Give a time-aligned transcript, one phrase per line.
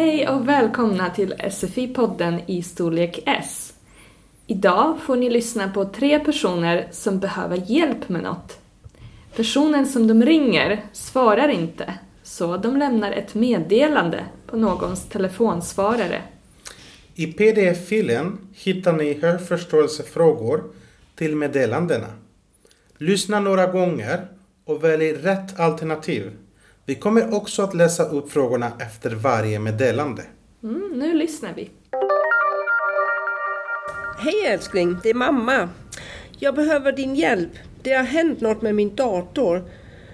[0.00, 3.72] Hej och välkomna till SFI-podden i storlek S.
[4.46, 8.58] Idag får ni lyssna på tre personer som behöver hjälp med något.
[9.36, 16.22] Personen som de ringer svarar inte, så de lämnar ett meddelande på någons telefonsvarare.
[17.14, 20.64] I pdf-filen hittar ni hörförståelsefrågor
[21.16, 22.08] till meddelandena.
[22.98, 24.28] Lyssna några gånger
[24.64, 26.32] och välj rätt alternativ.
[26.88, 30.22] Vi kommer också att läsa upp frågorna efter varje meddelande.
[30.62, 31.70] Mm, nu lyssnar vi.
[34.18, 35.68] Hej älskling, det är mamma.
[36.38, 37.50] Jag behöver din hjälp.
[37.82, 39.64] Det har hänt något med min dator.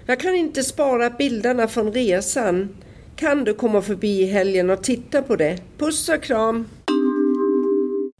[0.05, 2.69] Jag kan inte spara bilderna från resan.
[3.15, 5.59] Kan du komma förbi i helgen och titta på det?
[5.77, 6.67] Puss och kram!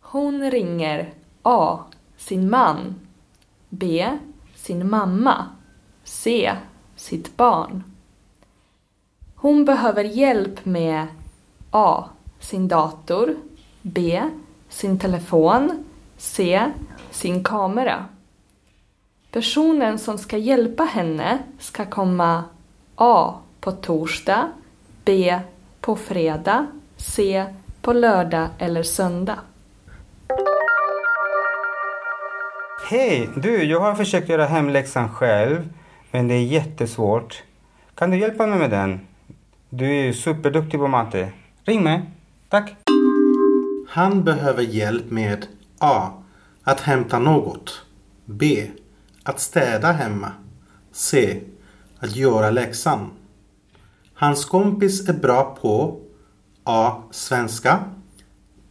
[0.01, 1.79] Hon ringer A.
[2.17, 2.95] Sin man
[3.69, 4.09] B.
[4.55, 5.45] Sin mamma
[6.03, 6.51] C.
[6.95, 7.83] Sitt barn
[9.45, 11.07] hon behöver hjälp med
[11.71, 12.03] A.
[12.39, 13.35] Sin dator
[13.81, 14.21] B.
[14.69, 15.85] Sin telefon
[16.17, 16.71] C.
[17.11, 18.05] Sin kamera
[19.31, 22.43] Personen som ska hjälpa henne ska komma
[22.95, 23.33] A.
[23.59, 24.49] På torsdag
[25.03, 25.39] B.
[25.81, 27.45] På fredag C.
[27.81, 29.39] På lördag eller söndag.
[32.89, 33.29] Hej!
[33.35, 35.69] Du, jag har försökt göra hemläxan själv,
[36.11, 37.43] men det är jättesvårt.
[37.95, 38.99] Kan du hjälpa mig med den?
[39.77, 41.31] Du är ju superduktig på matte.
[41.63, 42.11] Ring mig.
[42.49, 42.75] Tack!
[43.89, 45.47] Han behöver hjälp med
[45.79, 46.09] A.
[46.63, 47.81] Att hämta något.
[48.25, 48.67] B.
[49.23, 50.31] Att städa hemma.
[50.91, 51.41] C.
[51.99, 53.09] Att göra läxan.
[54.13, 55.99] Hans kompis är bra på
[56.63, 57.03] A.
[57.11, 57.79] Svenska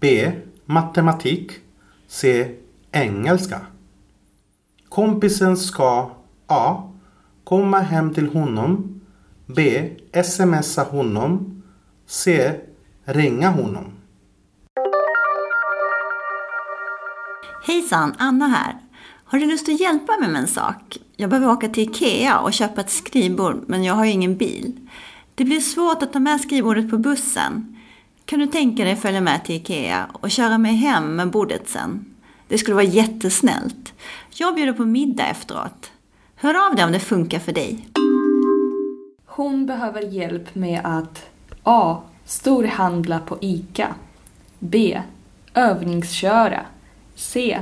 [0.00, 0.32] B.
[0.64, 1.52] Matematik
[2.08, 2.54] C.
[2.92, 3.60] Engelska
[4.88, 6.10] Kompisen ska
[6.46, 6.92] A.
[7.44, 9.00] Komma hem till honom.
[9.46, 9.90] B.
[10.24, 11.62] Smsa honom.
[12.06, 12.52] C.
[13.04, 13.84] Ringa honom.
[17.66, 18.76] Hejsan, Anna här.
[19.24, 20.98] Har du lust att hjälpa mig med en sak?
[21.16, 24.72] Jag behöver åka till IKEA och köpa ett skrivbord, men jag har ju ingen bil.
[25.34, 27.76] Det blir svårt att ta med skrivbordet på bussen.
[28.24, 31.68] Kan du tänka dig att följa med till IKEA och köra mig hem med bordet
[31.68, 32.04] sen?
[32.48, 33.92] Det skulle vara jättesnällt.
[34.30, 35.90] Jag bjuder på middag efteråt.
[36.34, 37.88] Hör av dig om det funkar för dig.
[39.36, 41.26] Hon behöver hjälp med att
[41.62, 41.96] A.
[42.24, 43.94] Storhandla på ICA.
[44.58, 45.02] B.
[45.54, 46.66] Övningsköra.
[47.14, 47.60] C.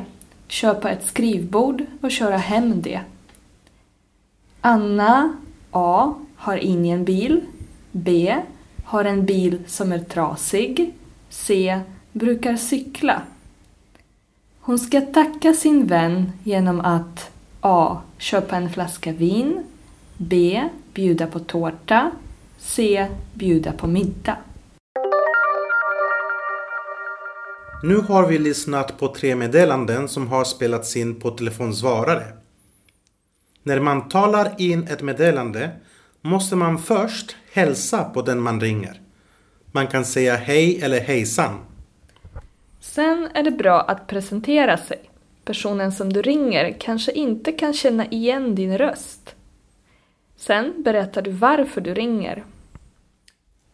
[0.49, 3.01] Köpa ett skrivbord och köra hem det.
[4.61, 5.37] Anna
[5.71, 6.15] A.
[6.37, 7.41] Har ingen bil.
[7.93, 8.37] B.
[8.85, 10.95] Har en bil som är trasig.
[11.29, 11.81] C.
[12.13, 13.23] Brukar cykla.
[14.61, 17.99] Hon ska tacka sin vän genom att A.
[18.19, 19.65] Köpa en flaska vin
[20.23, 20.69] B.
[20.95, 22.11] Bjuda på tårta
[22.59, 23.07] C.
[23.35, 24.37] Bjuda på middag.
[27.83, 32.23] Nu har vi lyssnat på tre meddelanden som har spelats in på telefonsvarare.
[33.63, 35.71] När man talar in ett meddelande
[36.21, 39.01] måste man först hälsa på den man ringer.
[39.73, 41.59] Man kan säga hej eller hejsan.
[42.81, 44.99] Sen är det bra att presentera sig.
[45.45, 49.35] Personen som du ringer kanske inte kan känna igen din röst.
[50.47, 52.45] Sen berättar du varför du ringer.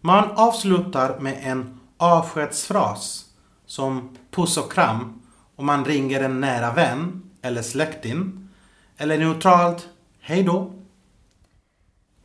[0.01, 3.25] Man avslutar med en avskedsfras
[3.67, 5.23] som puss och kram
[5.57, 8.49] om man ringer en nära vän eller släkting.
[8.97, 9.89] Eller neutralt
[10.21, 10.73] hej då.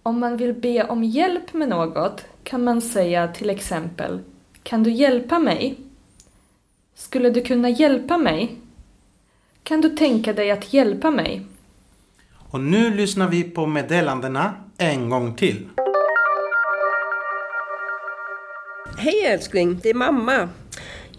[0.03, 4.19] Om man vill be om hjälp med något kan man säga till exempel
[4.63, 5.77] Kan du hjälpa mig?
[6.95, 8.55] Skulle du kunna hjälpa mig?
[9.63, 11.45] Kan du tänka dig att hjälpa mig?
[12.53, 15.67] Och nu lyssnar vi på meddelandena en gång till.
[18.97, 20.49] Hej älskling, det är mamma.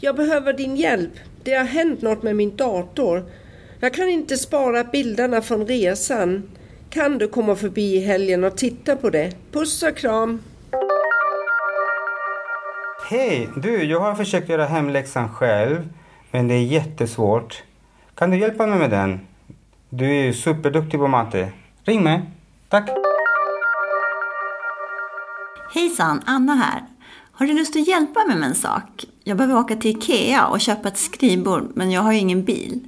[0.00, 1.12] Jag behöver din hjälp.
[1.42, 3.24] Det har hänt något med min dator.
[3.80, 6.42] Jag kan inte spara bilderna från resan.
[6.90, 9.32] Kan du komma förbi i helgen och titta på det?
[9.52, 10.42] Puss och kram!
[13.10, 13.48] Hej!
[13.56, 15.88] Du, jag har försökt göra hemläxan själv,
[16.30, 17.62] men det är jättesvårt.
[18.14, 19.20] Kan du hjälpa mig med den?
[19.96, 21.52] Du är ju superduktig på matte.
[21.84, 22.22] Ring mig.
[22.68, 22.90] Tack!
[25.74, 26.82] Hejsan, Anna här.
[27.32, 29.04] Har du lust att hjälpa mig med en sak?
[29.24, 32.80] Jag behöver åka till IKEA och köpa ett skrivbord, men jag har ju ingen bil.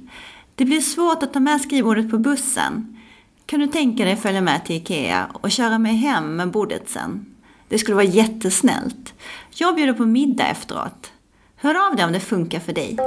[0.55, 2.97] Det blir svårt att ta med skrivbordet på bussen.
[3.45, 6.89] Kan du tänka dig att följa med till IKEA och köra mig hem med bordet
[6.89, 7.25] sen?
[7.67, 9.13] Det skulle vara jättesnällt.
[9.49, 11.11] Jag bjuder på middag efteråt.
[11.55, 12.97] Hör av dig om det funkar för dig.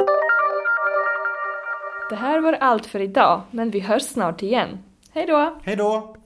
[2.11, 4.79] Det här var allt för idag, men vi hörs snart igen.
[5.13, 5.59] Hej då!
[5.63, 6.17] Hej då!